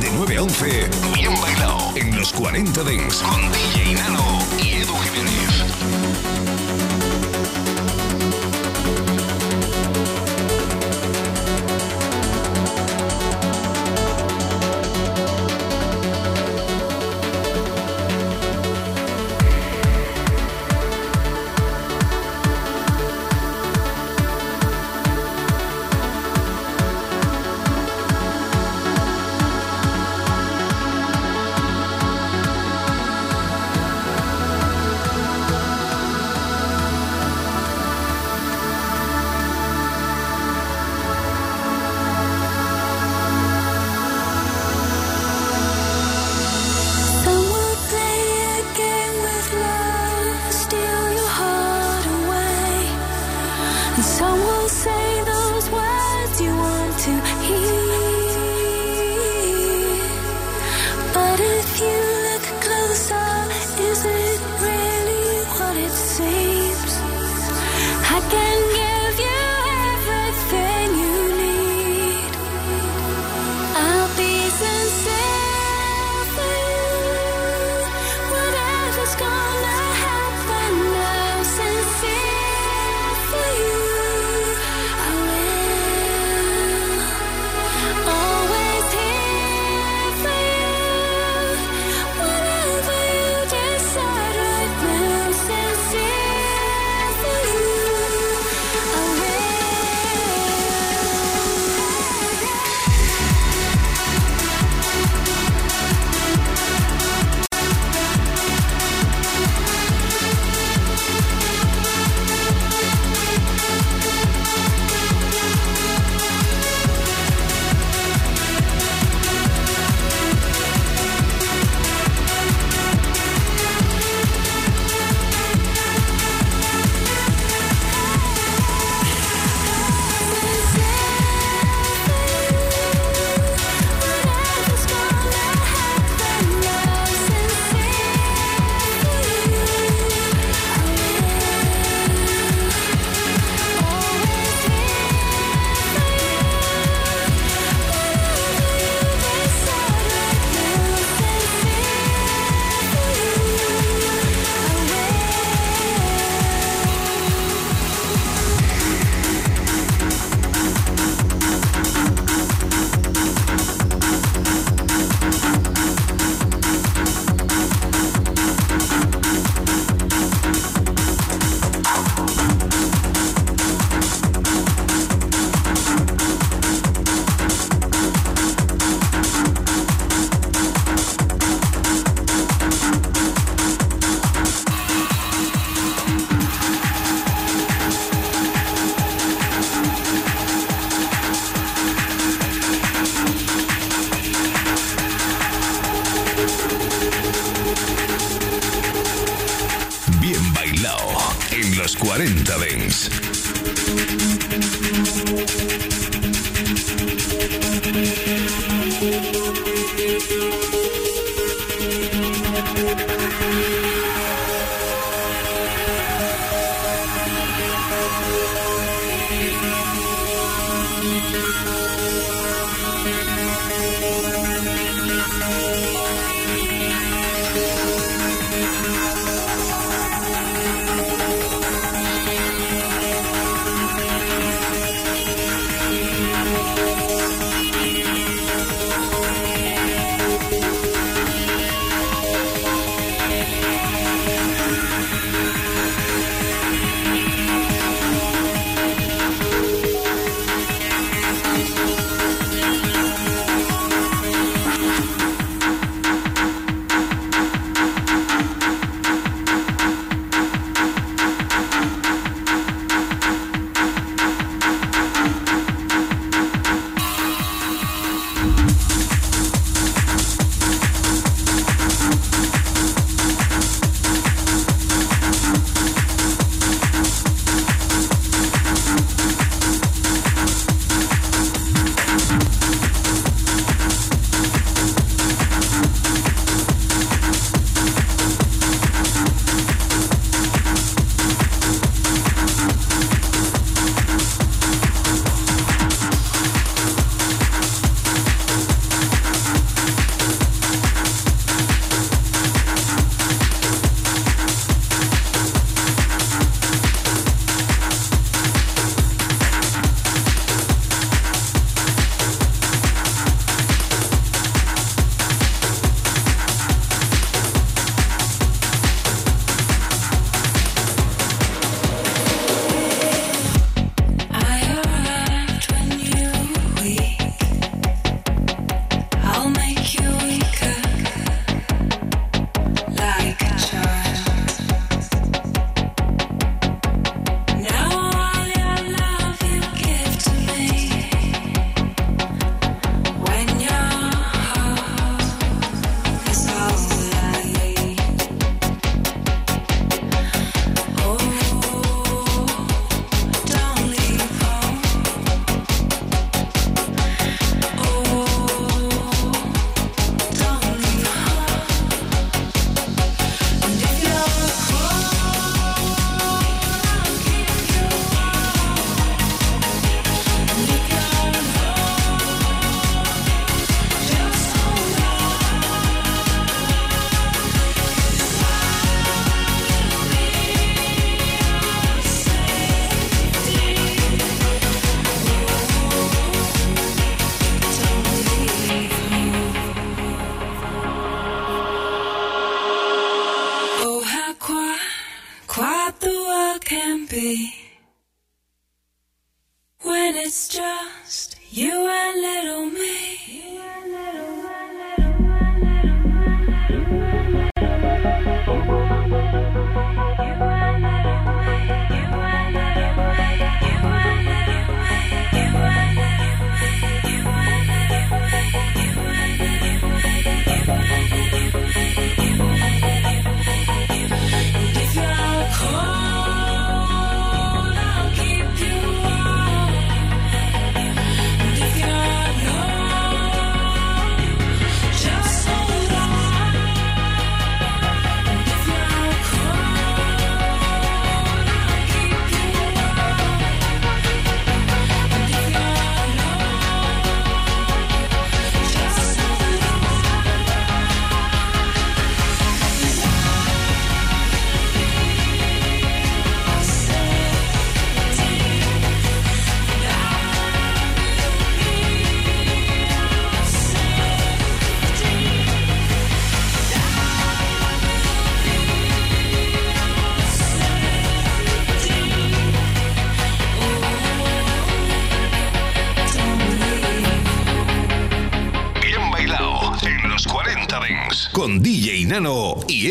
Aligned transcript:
de 0.00 0.10
9 0.12 0.36
a 0.36 0.42
11, 0.42 0.90
bien 1.14 1.32
bailado 1.40 1.92
en 1.96 2.16
los 2.16 2.32
40 2.32 2.82
Dents 2.82 3.22
con 3.22 3.40
DJ 3.52 3.94
Nano 3.94 4.38
y 4.58 4.82
Edu 4.82 4.94
Jiménez. 4.94 6.65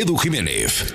Edu 0.05 0.17
Jiménez. 0.21 0.94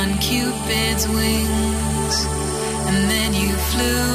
on 0.00 0.16
Cupid's 0.18 1.06
wings, 1.08 2.16
and 2.88 3.10
then 3.10 3.34
you 3.34 3.52
flew. 3.70 4.09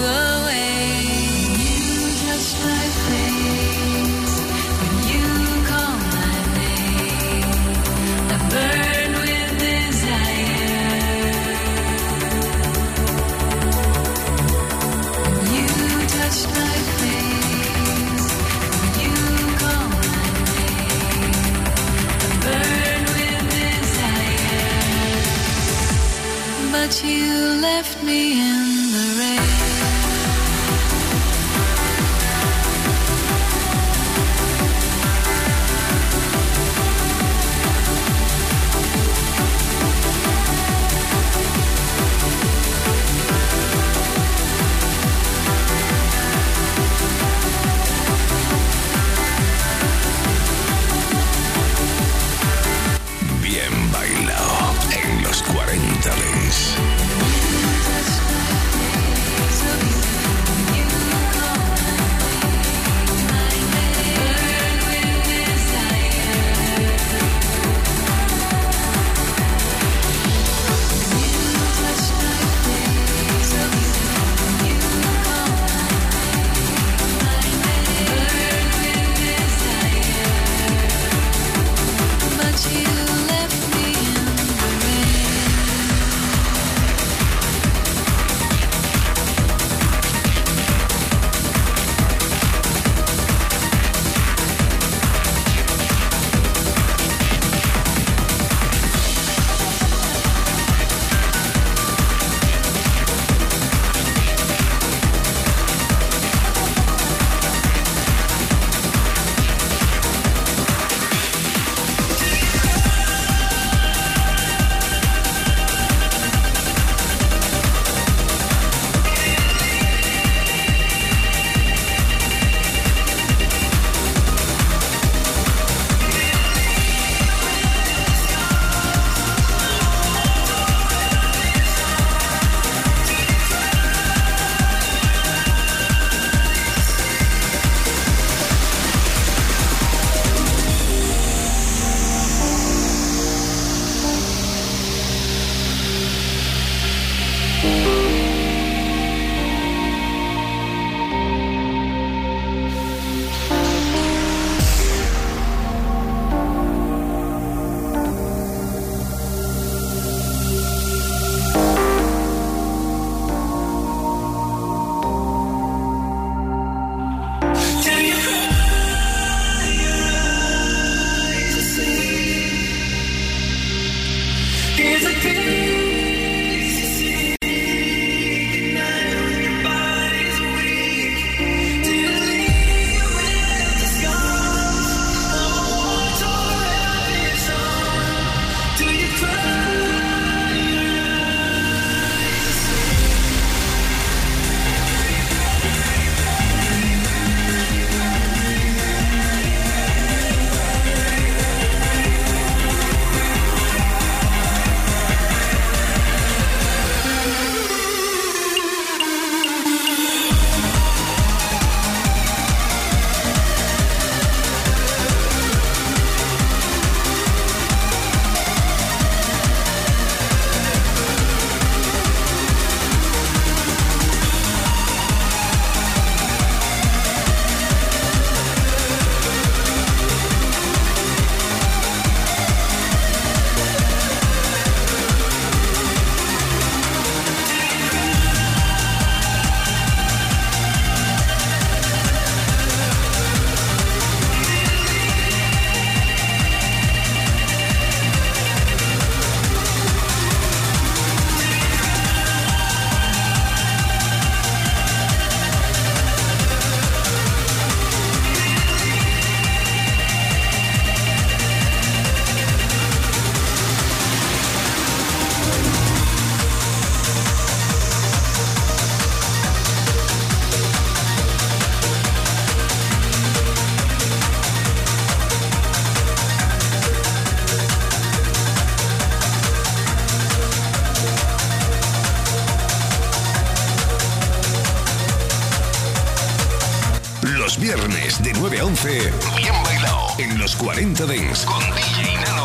En 290.17 290.37
los 290.39 290.55
40 290.55 291.05
Dents. 291.05 291.45
Con 291.45 291.59
DJ 291.75 292.15
Nano 292.25 292.44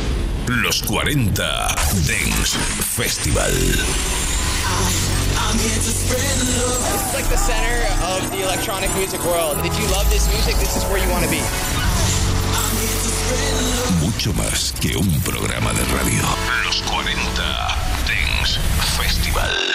los 0.59 0.81
40 0.81 1.31
Dance 2.07 2.57
Festival. 2.95 3.51
It's 5.53 7.13
like 7.13 7.27
the 7.29 7.37
center 7.37 7.87
of 8.03 8.29
the 8.31 8.43
electronic 8.43 8.93
music 8.95 9.23
world. 9.23 9.57
If 9.59 9.79
you 9.79 9.87
love 9.91 10.09
this 10.09 10.27
music, 10.27 10.55
this 10.57 10.75
is 10.75 10.83
where 10.85 11.01
you 11.01 11.09
want 11.09 11.23
to 11.23 11.31
be. 11.31 11.41
Mucho 14.01 14.33
más 14.33 14.73
que 14.79 14.97
un 14.97 15.21
programa 15.21 15.71
de 15.73 15.83
radio. 15.85 16.21
Los 16.65 16.81
40 16.81 17.07
Dance 18.07 18.59
Festival. 18.97 19.70